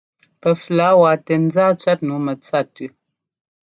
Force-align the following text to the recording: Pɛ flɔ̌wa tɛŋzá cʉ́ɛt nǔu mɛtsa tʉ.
Pɛ 0.41 0.49
flɔ̌wa 0.61 1.11
tɛŋzá 1.25 1.65
cʉ́ɛt 1.79 1.99
nǔu 2.07 2.19
mɛtsa 2.25 2.59
tʉ. 2.75 2.85